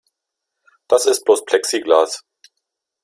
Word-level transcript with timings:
Das 0.87 1.05
ist 1.05 1.25
bloß 1.25 1.45
Plexiglas. 1.45 2.23